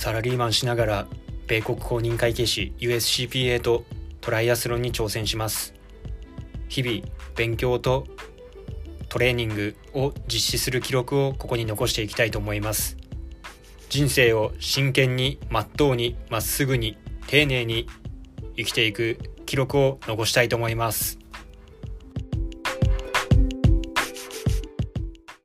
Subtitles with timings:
[0.00, 1.06] サラリーマンしながら
[1.46, 3.84] 米国公認会計士 USCPA と
[4.22, 5.74] トライアスロンに挑戦します。
[6.70, 7.02] 日々
[7.36, 8.06] 勉強と
[9.10, 12.96] トレーニングを実施する記録をここに残していきたいと思います。
[13.90, 17.86] 人生を真剣にまっとうにまっすぐに丁寧に
[18.56, 21.18] 生きていく記録を残したいと思います。